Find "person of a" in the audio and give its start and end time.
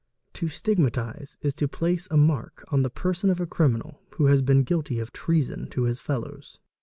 2.89-3.45